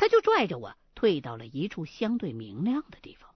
[0.00, 3.34] 他就拽着我退到了一处相对明亮的地方，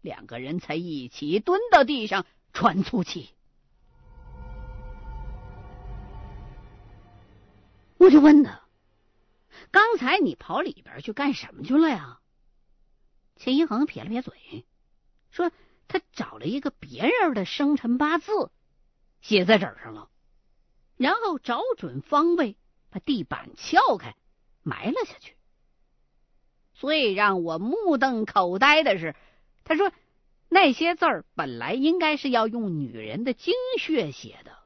[0.00, 3.30] 两个人才一起蹲到地上喘粗气。
[7.98, 8.62] 我就问他
[9.70, 12.18] ：“刚才你跑里边去干什么去了呀？”
[13.38, 14.66] 秦一恒撇了撇嘴，
[15.30, 15.52] 说
[15.86, 18.50] ：“他找了一个别人的生辰八字，
[19.20, 20.10] 写在纸上了，
[20.96, 22.56] 然后找准方位，
[22.90, 24.16] 把地板撬开，
[24.64, 25.34] 埋了下去。”
[26.78, 29.16] 最让我目瞪口呆的是，
[29.64, 29.90] 他说
[30.50, 34.58] 那些字儿本来应该是要用女人的精血写的，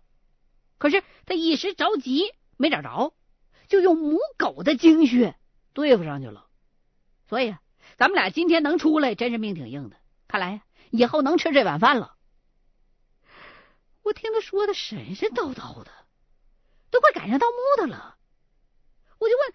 [0.76, 3.14] 可是他一时着急没找着，
[3.68, 5.36] 就用母狗的精血
[5.72, 6.48] 对付上去了。
[7.28, 7.54] 所以
[7.96, 9.96] 咱们俩今天能出来，真是命挺硬的。
[10.26, 12.16] 看来以后能吃这碗饭了。
[14.02, 15.92] 我听他说的神神叨叨的，
[16.90, 18.16] 都快赶上盗墓的了。
[19.20, 19.54] 我就问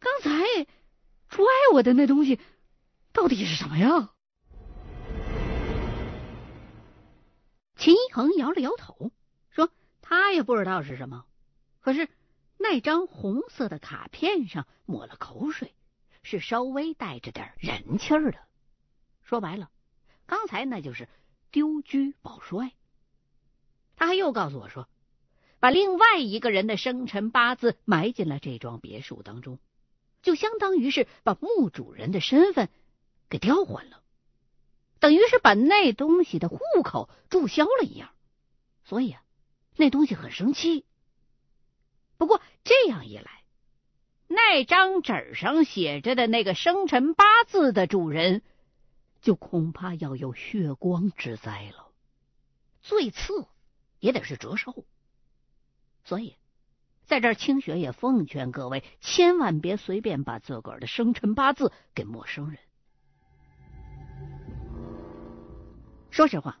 [0.00, 0.66] 刚才。
[1.32, 2.38] 拽我的那东西
[3.10, 4.10] 到底是什么呀？
[7.74, 9.10] 秦一恒摇了摇头，
[9.48, 9.70] 说
[10.02, 11.24] 他也不知道是什么。
[11.80, 12.10] 可是
[12.58, 15.74] 那张红色的卡片上抹了口水，
[16.22, 18.38] 是稍微带着点人气儿的。
[19.22, 19.70] 说白了，
[20.26, 21.08] 刚才那就是
[21.50, 22.72] 丢车保帅。
[23.96, 24.86] 他还又告诉我说，
[25.60, 29.58] 把另外一个人的生辰八字埋进了这幢别墅当中。
[30.22, 32.68] 就相当于是把墓主人的身份
[33.28, 34.02] 给调换了，
[35.00, 38.10] 等于是把那东西的户口注销了一样。
[38.84, 39.22] 所以啊，
[39.76, 40.84] 那东西很生气。
[42.16, 43.42] 不过这样一来，
[44.28, 48.42] 那张纸上写着的那个生辰八字的主人，
[49.20, 51.90] 就恐怕要有血光之灾了，
[52.80, 53.46] 最次
[53.98, 54.84] 也得是折寿。
[56.04, 56.36] 所以。
[57.04, 62.58] 在这儿，清雪也奉劝各位，千万别随便把自个儿的生辰八字给陌生人。
[66.10, 66.58] 说实话，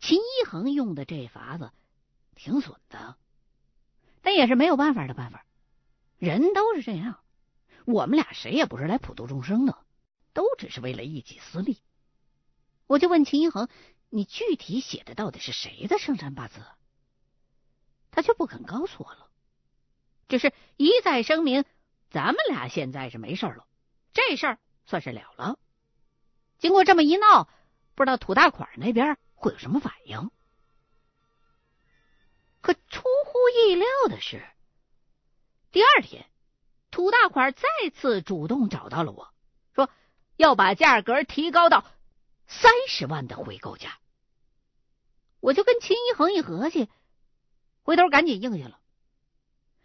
[0.00, 1.70] 秦一恒用的这法子
[2.34, 3.16] 挺损的，
[4.22, 5.46] 但也是没有办法的办法。
[6.18, 7.20] 人都是这样，
[7.86, 9.78] 我们俩谁也不是来普度众生的，
[10.34, 11.78] 都只是为了一己私利。
[12.86, 13.68] 我就问秦一恒
[14.10, 16.60] ：“你具体写的到底是谁的生辰八字？”
[18.10, 19.29] 他却不肯告诉我了。
[20.30, 21.64] 只是一再声明，
[22.08, 23.66] 咱们俩现在是没事了，
[24.12, 25.58] 这事儿算是了了。
[26.58, 27.48] 经过这么一闹，
[27.96, 30.30] 不知道土大款那边会有什么反应。
[32.60, 34.40] 可出乎意料的是，
[35.72, 36.24] 第二天，
[36.92, 39.34] 土大款再次主动找到了我，
[39.74, 39.90] 说
[40.36, 41.84] 要把价格提高到
[42.46, 43.98] 三十万的回购价。
[45.40, 46.88] 我就跟秦一恒一合计，
[47.82, 48.79] 回头赶紧应下了。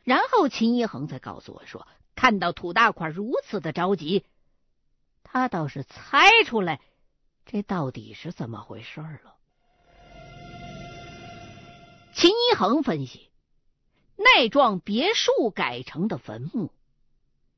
[0.06, 1.86] 然后秦一恒才告诉我说，
[2.16, 4.24] 看到土大款如此的着急，
[5.24, 6.80] 他倒是猜出来
[7.46, 9.36] 这到底是怎么回事了。
[12.14, 13.30] 秦一恒分析，
[14.16, 16.72] 那幢别墅改成的坟墓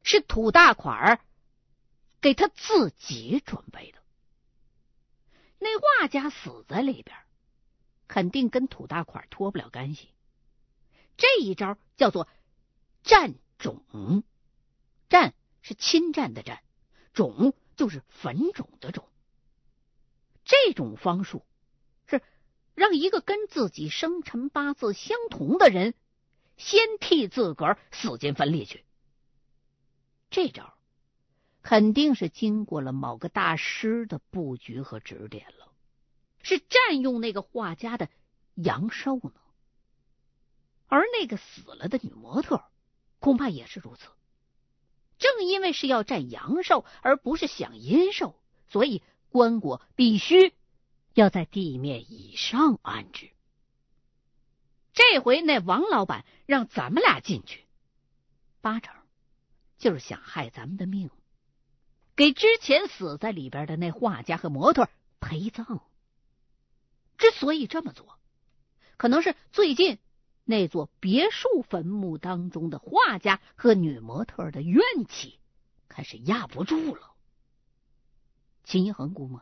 [0.01, 1.19] 是土大款
[2.21, 3.99] 给他自己准备的，
[5.59, 7.15] 那画家死在里边，
[8.07, 10.07] 肯定跟土大款脱不了干系。
[11.17, 12.27] 这一招叫做。
[13.03, 14.23] 占种，
[15.07, 16.61] 占是侵占的占，
[17.13, 19.07] 种就是坟种的种。
[20.43, 21.45] 这种方术
[22.05, 22.21] 是
[22.75, 25.93] 让一个跟自己生辰八字相同的人
[26.57, 28.83] 先替自个儿死进坟里去。
[30.29, 30.73] 这招
[31.61, 35.71] 肯定是经过了某个大师的布局和指点了，
[36.43, 38.09] 是占用那个画家的
[38.55, 39.31] 阳寿呢。
[40.87, 42.63] 而那个死了的女模特。
[43.19, 44.09] 恐怕也是如此。
[45.17, 48.35] 正因为是要占阳寿而不是享阴寿，
[48.67, 50.53] 所以棺椁必须
[51.15, 53.31] 要在地面以上安置。
[54.93, 57.65] 这回那王老板让咱们俩进去，
[58.61, 58.95] 八成
[59.79, 61.09] 就是想害咱们的命，
[62.15, 64.89] 给之前死在里边的那画家和模特
[65.19, 65.81] 陪葬。
[67.17, 68.19] 之所以这么做，
[68.97, 69.97] 可能是最近。
[70.49, 75.39] 那座别墅坟墓当中的画家和女模特的怨气，
[75.89, 77.11] 开始压不住了。
[78.63, 79.41] 秦一恒估摸，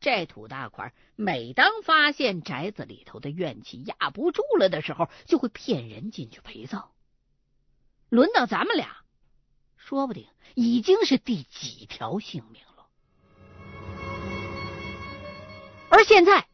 [0.00, 6.90] 这土大款每当发现宅子里头的怨气压不住了的时候，就会骗人进去陪葬。
[8.08, 9.04] 轮到咱们俩，
[9.76, 12.88] 说不定已经是第几条性命了。
[15.90, 16.48] 而现在，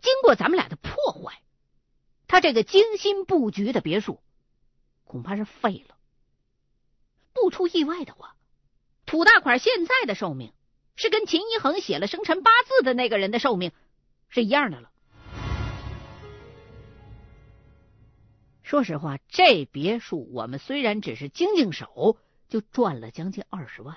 [0.00, 1.42] 经过咱们俩的破坏。
[2.28, 4.20] 他这个精心布局的别墅，
[5.04, 5.96] 恐怕是废了。
[7.32, 8.36] 不出意外的话，
[9.04, 10.52] 土大款现在的寿命
[10.96, 13.72] 是跟秦一恒写了生辰八字的那个人的寿命
[14.28, 14.90] 是一样的了。
[18.62, 22.18] 说实话，这别墅我们虽然只是经经手，
[22.48, 23.96] 就赚了将近二十万，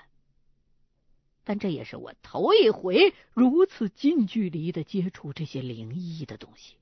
[1.44, 6.76] 但这也是我头一回如此近距离的接触这些灵异的东西，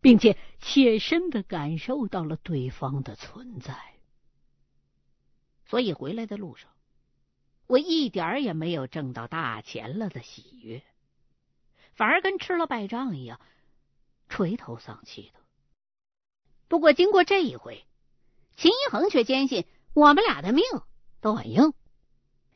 [0.00, 3.76] 并且切身的感受到了对方的存在。
[5.66, 6.70] 所以回来的路上，
[7.66, 10.82] 我一点也没有挣到大钱了的喜悦，
[11.92, 13.40] 反而跟吃了败仗一样，
[14.28, 15.40] 垂头丧气的。
[16.66, 17.84] 不过，经过这一回，
[18.56, 19.64] 秦一恒却坚信
[19.94, 20.64] 我们俩的命
[21.20, 21.72] 都很硬，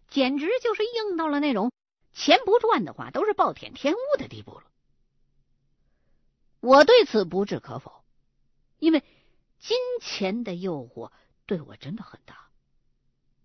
[0.09, 1.73] 简直就是硬到了那种
[2.13, 4.65] 钱不赚的话都是暴殄天物的地步了。
[6.65, 8.03] 我对此不置可否，
[8.79, 9.03] 因为
[9.59, 11.13] 金钱的诱惑
[11.45, 12.49] 对我真的很大。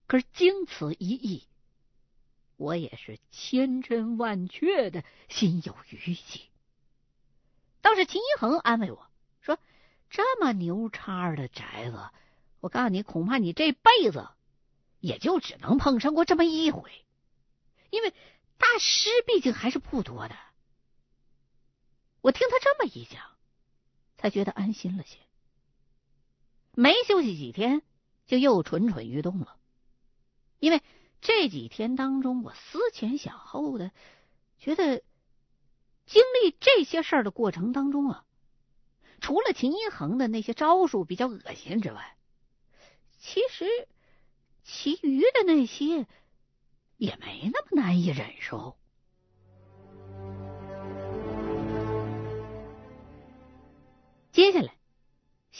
[0.07, 1.45] 可是经此一役，
[2.55, 6.49] 我也是千真万确的心有余悸。
[7.81, 9.05] 倒是秦一恒安慰我
[9.41, 9.59] 说。
[10.09, 12.09] 这么牛叉的宅子，
[12.61, 14.29] 我告诉你，恐怕你这辈子
[15.01, 16.89] 也就只能碰上过这么一回，
[17.89, 18.11] 因为
[18.57, 20.35] 大师毕竟还是不多的。
[22.21, 23.21] 我听他这么一讲，
[24.17, 25.17] 才觉得安心了些。
[26.73, 27.81] 没休息几天，
[28.25, 29.57] 就又蠢蠢欲动了，
[30.59, 30.81] 因为
[31.21, 33.91] 这几天当中，我思前想后的，
[34.57, 35.03] 觉得
[36.05, 38.25] 经历这些事儿的过程当中啊。
[39.21, 42.17] 除了秦一恒的那些招数比较恶心之外，
[43.17, 43.65] 其实
[44.63, 46.07] 其余的那些
[46.95, 48.78] 也没那么难以忍受。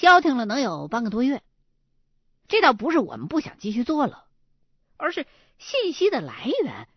[0.09, 1.44] 消停了能有半个多月，
[2.47, 4.25] 这倒不是我们不想继续做了，
[4.97, 5.27] 而是
[5.59, 6.88] 信息的来源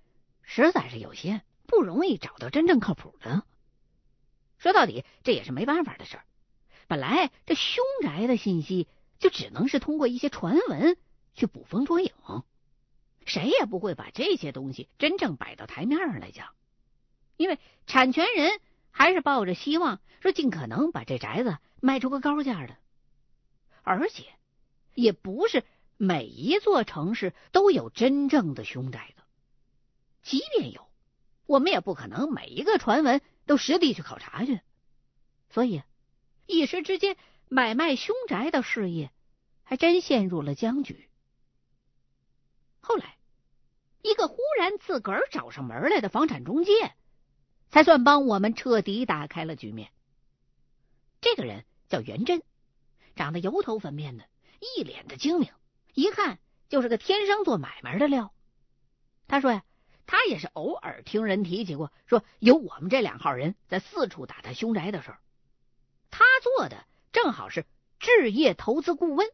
[0.40, 3.44] 实在是有限，不容易找到真正靠谱的。
[4.56, 6.24] 说到底，这也是没办法的事儿。
[6.86, 8.88] 本来这凶宅的信息
[9.18, 10.96] 就只能是通过一些传闻
[11.34, 12.14] 去捕风捉影，
[13.26, 16.54] 谁也不会把这些东西真正摆到台面上来讲，
[17.36, 18.58] 因为产权人
[18.90, 22.78] 还是抱着希望说尽可能把这宅子卖出个高价的，
[23.82, 24.24] 而且
[24.94, 25.64] 也不是
[25.96, 29.22] 每一座城市都有真正的凶宅的，
[30.22, 30.88] 即便有，
[31.46, 34.60] 我们也不可能每一个传闻都实地去考察去，
[35.50, 35.82] 所以。
[36.44, 37.16] 一时之间，
[37.48, 39.12] 买卖凶宅的事业
[39.62, 41.08] 还真陷入了僵局。
[42.80, 43.16] 后来，
[44.02, 46.72] 一个忽然自个儿找上门来的房产中介，
[47.70, 49.92] 才算帮我们彻底打开了局面。
[51.20, 52.42] 这个人叫袁真，
[53.14, 54.24] 长得油头粉面的，
[54.60, 55.50] 一脸的精明，
[55.94, 56.38] 一看
[56.68, 58.32] 就是个天生做买卖的料。
[59.28, 59.64] 他说呀，
[60.06, 65.18] 他也是偶尔听人提起过，说有我们这两号人在四处打探凶宅的事儿。
[66.10, 67.64] 他做的正好是
[67.98, 69.28] 置业投资顾问，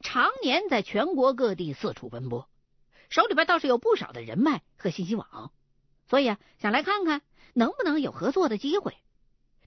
[0.00, 2.48] 常年在全国各地四处奔波，
[3.08, 5.52] 手里边倒是有不少的人脉和信息网，
[6.06, 7.22] 所以啊，想来看看
[7.54, 8.96] 能不能有合作的机会。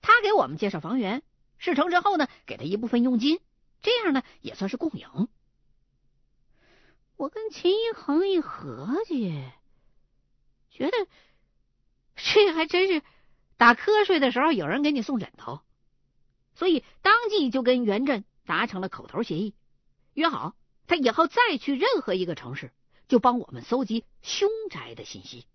[0.02, 1.24] 他给我们介绍房源，
[1.62, 3.40] 事成之后呢，给他一部分佣金，
[3.84, 5.28] 这样呢也算是共赢。
[7.18, 9.44] 我跟秦一恒一合计，
[10.72, 11.08] 觉得
[12.16, 13.04] 这还真是
[13.58, 15.62] 打瞌睡的时候有人给你送枕头。
[16.56, 19.54] 所以当即就跟袁振达成了口头协议，
[20.16, 20.56] 约好
[20.88, 22.72] 他以后再去任何一个城市，
[23.08, 25.46] 就帮我们搜集凶宅的信息，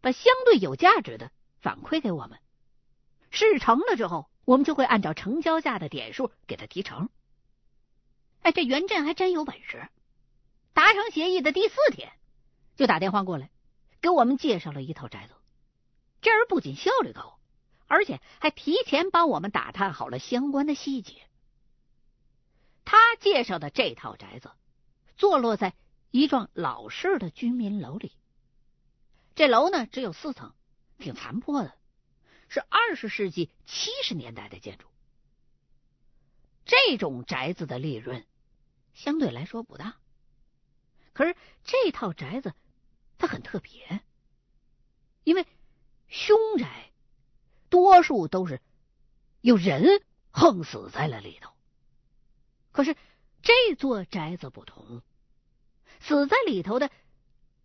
[0.00, 1.30] 把相对有价值的
[1.60, 2.38] 反馈给我们。
[3.30, 7.08] 事成了之后，我们就会按照成交价的点数给他提成。
[8.42, 9.88] 哎，这袁振还真有本事，
[10.72, 12.12] 达成协议的第四天
[12.76, 13.50] 就打电话过来，
[14.00, 15.34] 给我们介绍了一套宅子。
[16.20, 17.34] 这人不仅效率高。
[17.90, 21.22] 而且还提前帮我们打探好了相关的细节。
[22.84, 24.50] 他介绍的这套宅子，
[25.16, 25.72] 坐落在
[26.10, 28.12] 一幢老式的居民楼里。
[29.34, 30.52] 这楼呢只有四层，
[30.98, 31.77] 挺残破的，
[32.48, 34.86] 是二十世纪七十年代的建筑。
[36.64, 38.26] 这种宅子的利润
[38.94, 39.96] 相对来说不大，
[41.12, 42.54] 可是这套宅子
[43.16, 44.00] 它很特别，
[45.24, 45.46] 因为
[46.08, 46.90] 凶宅。
[47.70, 48.62] 多数都是
[49.42, 51.52] 有人横死在了里头，
[52.72, 52.96] 可是
[53.42, 55.02] 这座宅子不同，
[56.00, 56.90] 死在里头的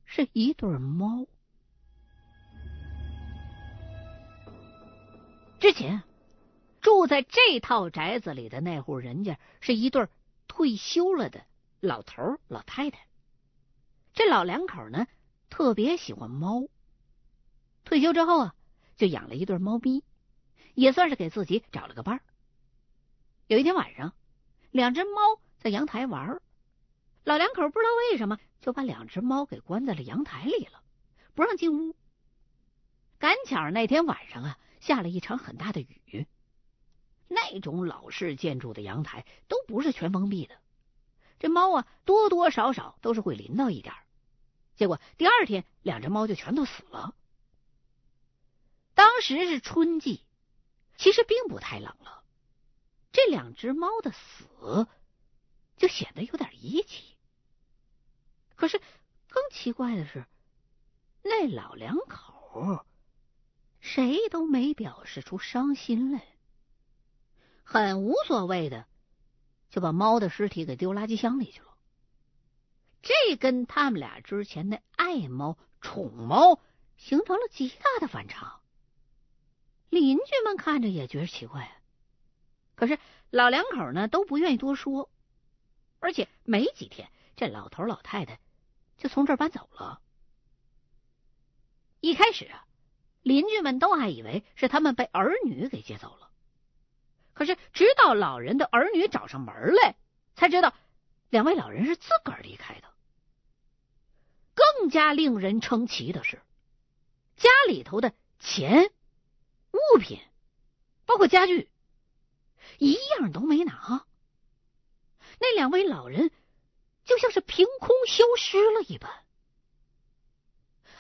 [0.04, 1.26] 是一对猫。
[5.64, 6.04] 之前
[6.82, 10.10] 住在这套宅子里的那户人家是一对
[10.46, 11.46] 退休了的
[11.80, 13.08] 老头老太太，
[14.14, 15.08] 这老两口呢，
[15.50, 16.68] 特别喜欢猫。
[17.86, 18.56] 退休之后啊，
[18.98, 20.04] 就养了一对猫咪，
[20.74, 22.22] 也算是给自己找了个伴儿。
[23.48, 24.14] 有一天晚上，
[24.70, 26.42] 两只猫在阳台玩，
[27.24, 30.84] 老两口不知道为什么就把两只猫给关在了阳台里了，
[31.34, 31.96] 不让进屋。
[33.18, 36.28] 赶巧那天晚上啊，下了一场很大的雨。
[37.30, 40.60] 那种老式建筑的阳台都不是全封闭的，
[41.40, 43.96] 这猫啊多多少少都是会淋到一点
[44.76, 47.16] 结果第二天，两只猫就全都死了。
[48.94, 50.22] 当时是春季，
[50.98, 52.24] 其实并不太冷了。
[53.12, 54.88] 这两只猫的死
[55.78, 57.16] 就显得有点离奇。
[58.56, 58.80] 可是
[59.30, 60.26] 更奇怪的是，
[61.24, 62.86] 那老两口
[63.84, 66.24] 谁都没表示出伤心来。
[67.66, 68.88] 很无所谓的，
[69.70, 71.78] 就把猫的尸体给丢垃圾箱里去了。
[73.02, 76.62] 这跟他们俩之前的爱猫、宠猫
[76.96, 78.62] 形成了极大的反差。
[79.90, 81.70] 邻居们看着也觉得奇怪，
[82.76, 82.98] 可是
[83.32, 85.12] 老两口呢都不愿意多说。
[86.00, 88.40] 而且没几天，这老头老太太
[88.98, 90.02] 就从这儿搬走了。
[92.00, 92.66] 一开始啊，
[93.24, 96.30] 邻居们都还以为是他们被儿女给接走了。
[97.34, 99.96] 可是，直到老人的儿女找上门来，
[100.36, 100.76] 才知道
[101.30, 102.88] 两位老人是自个儿离开的。
[104.54, 106.40] 更加令人称奇的是，
[107.36, 108.92] 家里头的钱、
[109.72, 110.20] 物品，
[111.08, 111.72] 包括家具，
[112.78, 114.06] 一样都没拿。
[115.40, 116.30] 那两位老人
[117.04, 119.23] 就像是凭空消失了一般。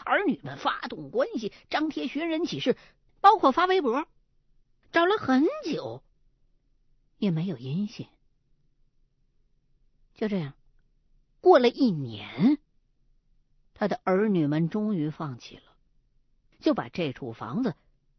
[0.05, 2.77] 儿女们发动关系，张贴寻人启事，
[3.21, 4.07] 包括发微博，
[4.91, 6.03] 找了很久。
[7.17, 8.07] 也没有音信。
[10.13, 10.53] 就这样，
[11.41, 12.57] 过了一年，
[13.73, 15.63] 他的儿女们终于放弃了，
[16.59, 17.75] 就把这处房子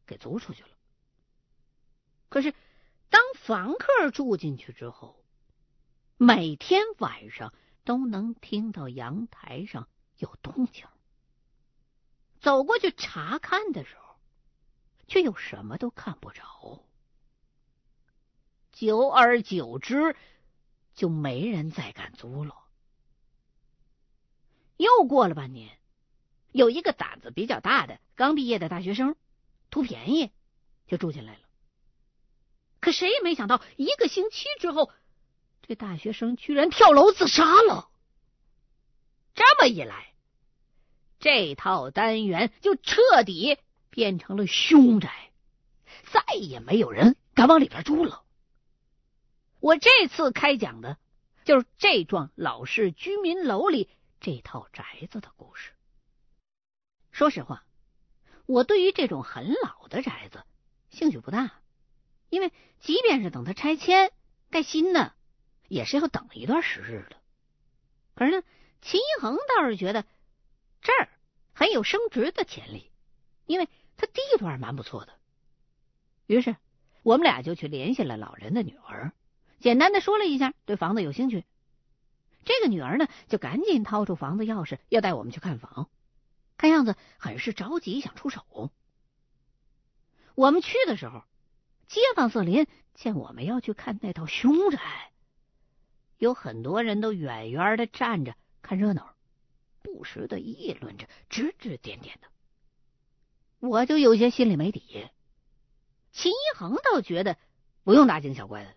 [0.06, 0.70] 给租出去了。
[2.30, 2.54] 可是，
[3.10, 5.22] 当房客住进去之后，
[6.16, 7.52] 每天晚上
[7.84, 10.86] 都能听到阳台上有动静。
[12.44, 14.16] 走过去查看的时候，
[15.08, 16.84] 却又什么都看不着。
[18.70, 20.14] 久而久之，
[20.92, 22.54] 就没人再敢租了。
[24.76, 25.78] 又过了半年，
[26.52, 29.16] 有一个胆子比较大的刚毕业的大学生，
[29.70, 30.30] 图便宜
[30.86, 31.40] 就住进来了。
[32.78, 34.92] 可谁也没想到，一个星期之后，
[35.62, 37.88] 这大学生居然跳楼自杀了。
[39.32, 40.13] 这么一来，
[41.24, 43.56] 这套单元就彻底
[43.88, 45.30] 变成了凶宅，
[46.12, 48.22] 再也没有人敢往里边住了。
[49.58, 50.98] 我这次开讲的，
[51.46, 53.88] 就是这幢老式居民楼里
[54.20, 55.72] 这套宅子的故事。
[57.10, 57.64] 说实话，
[58.44, 60.44] 我对于这种很老的宅子
[60.90, 61.52] 兴趣不大，
[62.28, 64.12] 因为即便是等它拆迁
[64.50, 65.14] 盖新的，
[65.68, 67.16] 也是要等一段时日的。
[68.14, 68.42] 可是呢，
[68.82, 70.04] 秦一恒倒是觉得
[70.82, 71.08] 这儿
[71.54, 72.90] 很有升值的潜力，
[73.46, 75.12] 因为它地段蛮不错的。
[76.26, 76.56] 于是，
[77.02, 79.12] 我们俩就去联系了老人的女儿。
[79.60, 81.44] 简单的说了一下，对房子有兴趣。
[82.44, 85.88] 这个女儿呢，就赶紧掏出房子钥匙，要带我们去看房。
[86.56, 88.70] 看样子很是着急，想出手。
[90.34, 91.22] 我们去的时候，
[91.86, 95.12] 街坊四邻见我们要去看那套凶宅，
[96.18, 99.13] 有很多人都远远的站着看热闹，
[99.84, 102.28] 不时的议论着，指指点点的。
[103.60, 105.06] 我就有些心里没底。
[106.10, 107.36] 秦一恒倒觉得
[107.82, 108.74] 不用大惊小怪的。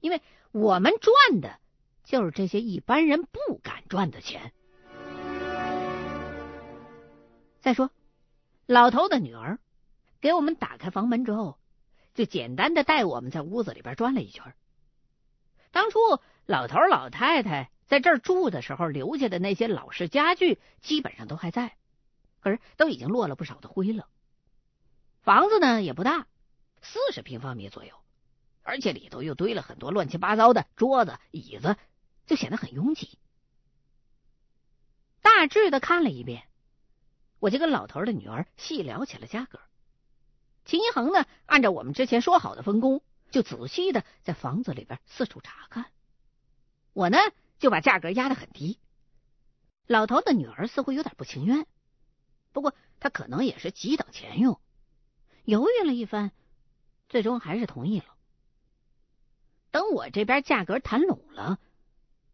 [0.00, 1.58] 因为我们赚的
[2.04, 4.54] 就是这些一般人不敢赚的钱。
[7.60, 7.90] 再说，
[8.64, 9.58] 老头的女儿
[10.22, 11.58] 给我们打开房门之后，
[12.14, 14.54] 就简单的带我们在屋子里边转了一圈。
[15.70, 15.98] 当初
[16.46, 21.76] 老头老太太在这儿住的时候留下的那些老式家具，基本上都还在，
[22.38, 24.08] 可是都已经落了不少的灰了。
[25.22, 26.28] 房子呢也不大，
[26.80, 27.92] 四十平方米左右。
[28.62, 31.76] 而且里头又堆了很多乱七八糟的桌子、椅子，
[32.26, 33.18] 就显得很拥挤。
[35.20, 36.44] 大致的看了一遍，
[37.40, 39.58] 我就跟老头的女儿细聊起了价格。
[40.64, 45.86] 秦一恒呢，按照我们之前说好的分工，就仔细的在房子里边四处查看。
[46.92, 47.18] 我呢，
[47.60, 48.80] 就把价格压得很低。
[49.86, 51.66] 老头的女儿似乎有点不情愿，
[52.52, 54.60] 不过他可能也是急等钱用，
[55.44, 56.32] 犹豫了一番，
[57.08, 58.06] 最终还是同意了。
[59.70, 61.60] 等我这边价格谈拢了，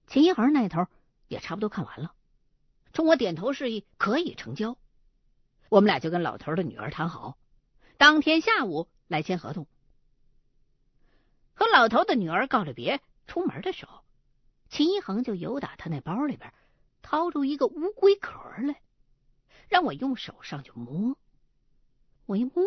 [0.06, 0.86] 秦一恒那头
[1.28, 2.14] 也差不多看完了，
[2.92, 4.78] 冲我点头示意，可以成交。
[5.68, 7.36] 我们俩就跟老头的女儿谈好，
[7.98, 9.66] 当天下午来签合同。
[11.54, 14.04] 和老头的女儿告了别，出门的时候，
[14.68, 16.52] 秦一恒就由打他那包里边
[17.02, 18.80] 掏出一个乌龟壳来，
[19.68, 21.16] 让我用手上去摸。
[22.26, 22.64] 我一摸，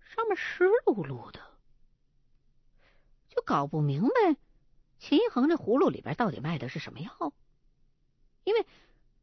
[0.00, 1.40] 上面湿漉漉的，
[3.28, 4.36] 就搞不明白
[4.98, 7.32] 秦一恒这葫芦里边到底卖的是什么药。
[8.44, 8.66] 因为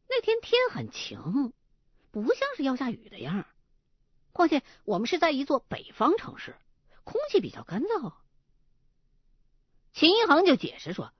[0.09, 1.53] 那天天很晴。
[2.11, 3.45] 不像是要下雨的样
[4.31, 6.55] 况且我们是在一座北方城市，
[7.03, 8.13] 空气比较干燥。
[9.91, 11.11] 秦一恒就解释说，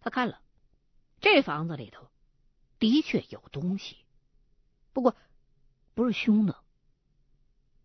[0.00, 0.40] 他看了
[1.20, 2.08] 这房子里头
[2.78, 3.96] 的确有东西，
[4.92, 5.16] 不过
[5.94, 6.56] 不是凶的。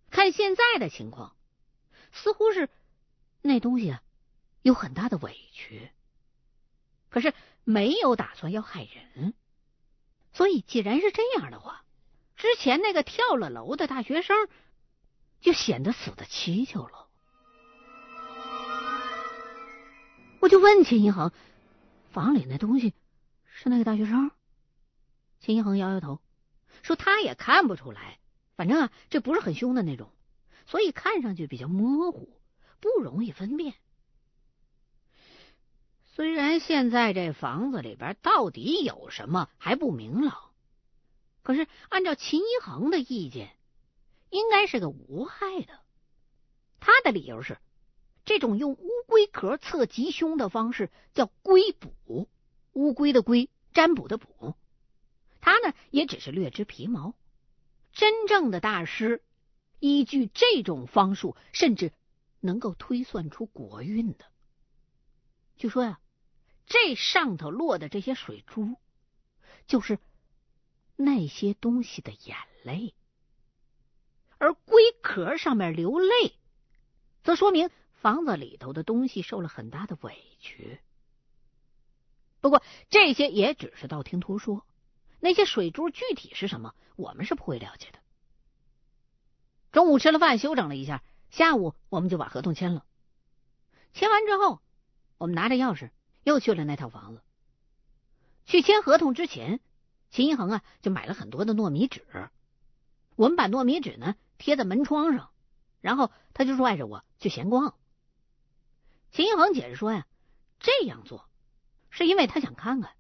[0.09, 1.35] 看现在的情况，
[2.11, 2.69] 似乎是
[3.41, 4.03] 那东西啊
[4.61, 5.91] 有很大的委屈，
[7.09, 9.33] 可是没有打算要害人。
[10.33, 11.81] 所以既然是这样的话。
[12.35, 14.49] 之前那个跳了楼的大学生，
[15.39, 17.07] 就显得死的蹊跷了。
[20.41, 21.31] 我就问秦一恒
[22.13, 22.93] ：“房里那东西
[23.43, 24.31] 是那个大学生？”
[25.41, 26.21] 秦一恒摇摇头，
[26.83, 28.19] 说：“他也看不出来，
[28.55, 30.09] 反正啊，这不是很凶的那种，
[30.65, 32.39] 所以看上去比较模糊，
[32.79, 33.73] 不容易分辨。
[36.05, 40.51] 虽然现在这房子里边到底有什么还不明朗。”
[41.43, 43.57] 可是，按照秦一恒的意见，
[44.29, 45.79] 应该是个无害的。
[46.79, 47.57] 他的理由是，
[48.25, 52.27] 这种用乌龟壳测吉凶的方式叫龟卜，
[52.73, 54.55] 乌龟的龟，占卜的卜。
[55.41, 57.15] 他呢，也只是略知皮毛。
[57.91, 59.21] 真正的大师，
[59.79, 61.91] 依据这种方术，甚至
[62.39, 64.25] 能够推算出国运的。
[65.57, 65.99] 据说呀，
[66.65, 68.75] 这上头落的这些水珠，
[69.67, 69.99] 就是。
[70.95, 72.93] 那些东西的眼泪，
[74.37, 76.37] 而龟壳上面流泪，
[77.23, 77.71] 则说明
[78.03, 80.81] 房子里头的东西受了很大的委屈。
[82.41, 84.65] 不过这些也只是道听途说，
[85.21, 87.99] 那些水珠具体是什么，我们是不会了解的。
[89.71, 92.85] 中午吃了饭，休整了一下，下午我们就把合同签了。
[93.93, 94.59] 签完之后，
[95.17, 95.89] 我们拿着钥匙
[96.23, 97.21] 又去了那套房子。
[98.45, 99.61] 去签合同之前。
[100.09, 102.05] 秦一恒啊，就买了很多的糯米纸。
[103.15, 105.31] 我们把糯米纸呢贴在门窗上，
[105.79, 107.75] 然后他就拽着我去闲逛。
[109.13, 110.07] 秦一恒解释说呀，
[110.59, 111.29] 这样做
[111.91, 112.95] 是因为他想看看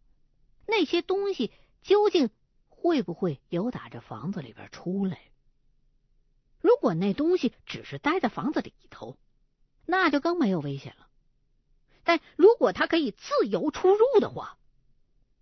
[0.67, 2.29] 那些东西究竟
[2.69, 5.19] 会不会由打这房子里边出来。
[6.59, 9.17] 如果那东西只是待在房子里头，
[9.87, 11.07] 那就更没有危险了。
[12.03, 14.59] 但如果他可以自由出入的话，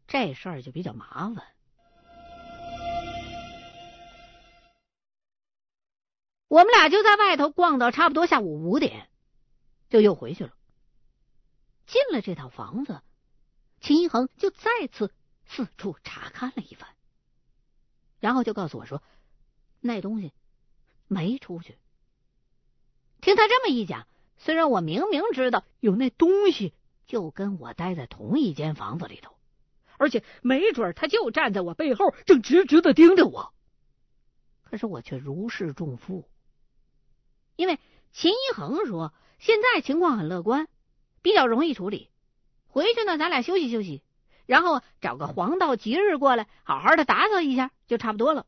[0.07, 1.45] 这事儿就比较麻烦。
[6.47, 9.09] 我们俩就在外头逛到差不多下午五点，
[9.89, 10.53] 就又回去了。
[11.91, 13.01] 进了这套房子，
[13.81, 15.13] 秦一恒就再次
[15.45, 16.87] 四处查看了一番，
[18.21, 19.03] 然后就告诉我说
[19.81, 20.31] ：“那东西
[21.09, 21.77] 没出去。”
[23.19, 26.73] 听他这么一讲，虽然我明明知道有那东西
[27.07, 29.35] 就跟我待在同一间房子里头，
[29.97, 33.53] 而且没准他就站在我背后，正直直的盯着我，
[34.63, 36.23] 可是我却如释重负。
[37.57, 37.77] 因为
[38.13, 40.69] 秦一恒说，现在情况很乐观，
[41.21, 42.09] 比较容易处理。
[42.67, 44.01] 回去呢，咱俩休息休息，
[44.45, 48.45] 然后找个黄道吉日过来，好好的打扫一下，就差不多了。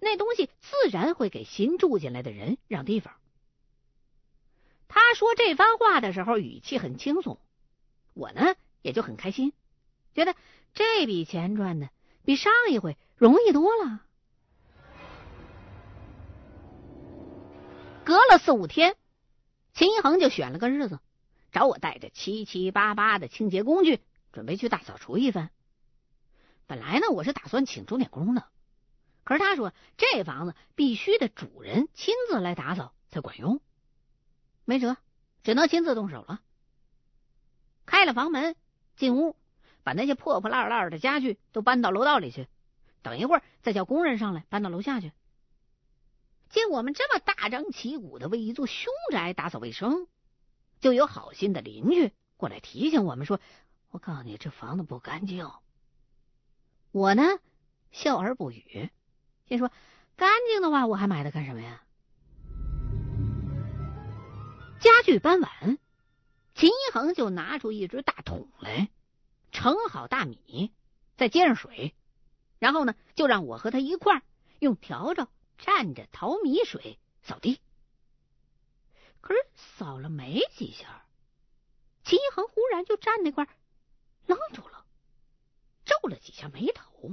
[0.00, 3.14] 那东西自然会给新住进来的人让地方。
[4.88, 7.38] 他说这番话的时候，语气很轻松，
[8.12, 9.52] 我呢也就很开心，
[10.14, 10.34] 觉得
[10.72, 11.88] 这笔钱赚的
[12.24, 14.00] 比上一回容易多了。
[18.04, 18.96] 隔了四五天，
[19.72, 20.98] 秦一恒就选了个日子，
[21.54, 24.00] 找我带着七七八八的清洁工具，
[24.32, 25.50] 准备去大扫除一番。
[26.66, 28.48] 本来呢，我是打算请钟点工的，
[29.22, 33.60] 可是他说这房子必须得主人亲自来打扫才管用，
[34.64, 34.96] 没辙，
[35.44, 36.40] 只能亲自动手了。
[37.86, 38.56] 开了房门，
[38.96, 39.36] 进屋，
[39.84, 42.48] 把那些破破烂烂的家具都搬到楼道里去，
[43.02, 45.12] 等一会儿再叫工人上来搬到楼下去。
[46.48, 50.08] 见我们这么大张旗鼓的为一座凶宅打扫卫生，
[50.84, 53.40] 就有好心的邻居过来提醒我们说
[53.88, 55.50] ：“我告诉你，这房子不干净。”
[56.92, 57.22] 我呢
[57.90, 58.90] 笑而不语，
[59.48, 59.72] 心说
[60.14, 61.82] ：“干净的话，我还买它干什么呀？”
[64.78, 65.78] 家具搬完，
[66.54, 68.90] 秦一恒就拿出一只大桶来，
[69.52, 70.70] 盛好大米，
[71.16, 71.94] 再接上水，
[72.58, 74.22] 然后呢，就让我和他一块儿
[74.58, 77.58] 用笤帚蘸着淘米水扫地。
[79.24, 81.02] 可是扫了没几下，
[82.04, 83.48] 秦一恒忽然就站那块
[84.26, 84.84] 愣住了，
[85.86, 87.10] 皱了几下眉头。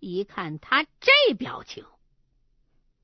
[0.00, 1.86] 一看他这表情，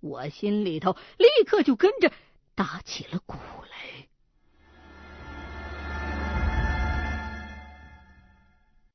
[0.01, 2.13] 我心里头立刻就跟着
[2.57, 3.37] 打起了鼓
[3.71, 4.09] 来。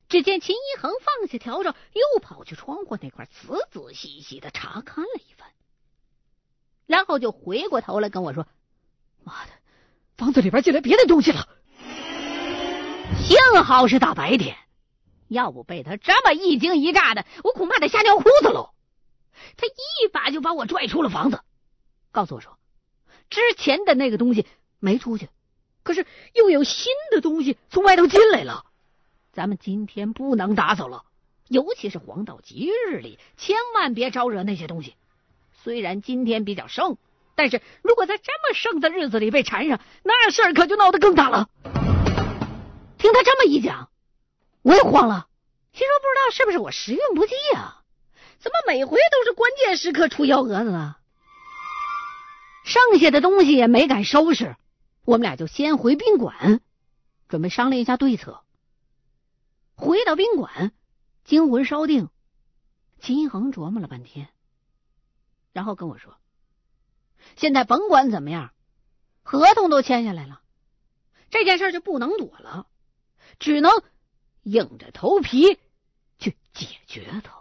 [0.10, 5.31] 只见秦一恒放下笤帚，又跑去窗户那块，仔仔细细的查看了一，
[6.92, 8.46] 然后就回过头来跟我说
[9.24, 9.52] ：“妈的，
[10.18, 11.48] 房子里边进来别的东西了！
[13.18, 14.58] 幸好是大白天，
[15.30, 18.72] 要不被他这么一惊一乍的，我恐怕得吓尿裤子喽。”
[19.56, 21.40] 他一把就把我拽出了房子，
[22.12, 22.60] 告诉我说
[23.32, 24.46] ：“之前的那个东西
[24.80, 25.30] 没出去，
[25.84, 28.66] 可是又有新的东西从外头进来了。”
[29.32, 31.06] 咱们今天不能打扫了，
[31.48, 34.94] 尤其是黄道吉日里，千万别招惹那些东西。
[35.63, 36.97] 虽然今天比较盛，
[37.36, 41.50] 但是如果在这么盛的日子里被缠上，那事儿可就闹得更大了。
[42.97, 43.89] 听他这么一讲，
[44.62, 45.28] 我也慌了，
[45.74, 47.84] 心说不知道是不是我时运不济啊？
[48.39, 50.97] 怎么每回都是关键时刻出幺蛾子啊？
[52.63, 54.56] 剩下的东西也没敢收拾，
[55.06, 56.60] 我们俩就先回宾馆，
[57.28, 58.41] 准备商量一下对策。
[59.76, 60.71] 回到宾馆，
[61.24, 62.10] 惊魂稍定，
[63.00, 64.30] 秦一恒琢磨了半天，
[65.54, 66.18] 然后跟我说
[67.36, 68.54] ：“现在甭管怎么样，
[69.24, 70.42] 合同都签下来了，
[71.30, 72.68] 这件事就不能躲了，
[73.40, 73.72] 只能
[74.44, 75.60] 硬着头皮
[76.20, 77.41] 去解决它。”